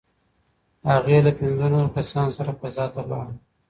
[0.89, 3.33] هغې له پنځو نورو کسانو سره فضا ته ولاړه.